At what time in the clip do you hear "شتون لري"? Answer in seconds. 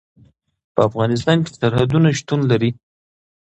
2.19-2.71